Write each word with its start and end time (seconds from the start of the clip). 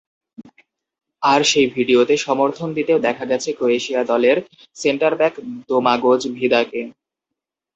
আর 1.23 1.41
সেই 1.43 1.67
ভিডিওতে 1.75 2.15
সমর্থন 2.17 2.69
দিতেও 2.77 2.99
দেখা 3.07 3.25
গেছে 3.31 3.49
ক্রোয়েশিয়া 3.57 4.01
দলের 4.03 4.37
সেন্টারব্যাক 4.75 5.33
দোমাগোজ 5.69 6.21
ভিদাকে। 6.37 6.81